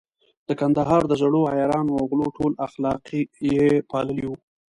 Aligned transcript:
د 0.47 0.49
کندهار 0.61 1.01
د 1.07 1.13
زړو 1.21 1.41
عیارانو 1.53 1.91
او 1.99 2.03
غلو 2.11 2.27
ټول 2.37 2.51
اخلاق 2.67 3.03
يې 3.53 3.65
پاللي 3.91 4.25
وو. 4.27 4.35